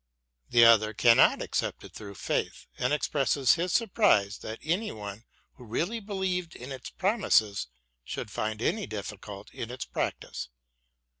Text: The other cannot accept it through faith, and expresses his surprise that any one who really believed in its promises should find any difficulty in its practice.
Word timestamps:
The 0.49 0.65
other 0.65 0.95
cannot 0.95 1.43
accept 1.43 1.83
it 1.83 1.93
through 1.93 2.15
faith, 2.15 2.65
and 2.79 2.91
expresses 2.91 3.53
his 3.53 3.71
surprise 3.71 4.39
that 4.39 4.57
any 4.63 4.91
one 4.91 5.25
who 5.57 5.63
really 5.63 5.99
believed 5.99 6.55
in 6.55 6.71
its 6.71 6.89
promises 6.89 7.67
should 8.03 8.31
find 8.31 8.63
any 8.63 8.87
difficulty 8.87 9.59
in 9.59 9.69
its 9.69 9.85
practice. 9.85 10.49